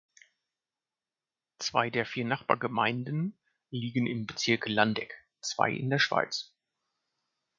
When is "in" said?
5.73-5.91